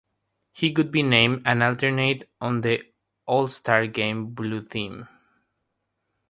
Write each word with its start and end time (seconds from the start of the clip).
He 0.51 0.73
would 0.75 0.89
be 0.91 1.03
named 1.03 1.43
an 1.45 1.61
alternate 1.61 2.27
on 2.41 2.61
the 2.61 2.81
All-Star 3.27 3.85
game's 3.85 4.33
blue 4.33 4.63
team. 4.63 5.07